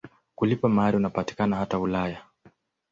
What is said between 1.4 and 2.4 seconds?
hata Ulaya.